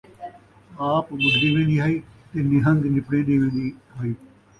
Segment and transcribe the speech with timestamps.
[0.93, 1.95] آپ ٻݙدی وین٘دی ہئی
[2.29, 3.65] تیں نیہن٘گ نپڑین٘دی وین٘دی
[3.97, 4.11] ہئی